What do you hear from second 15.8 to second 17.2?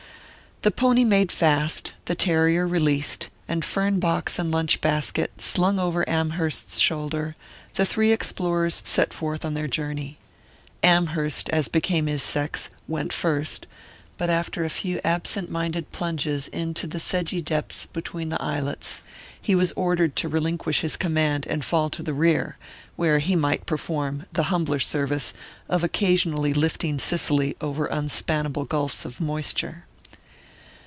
plunges into the